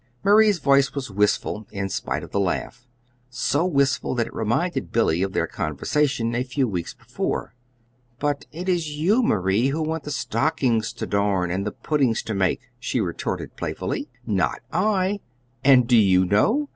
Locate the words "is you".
8.67-9.21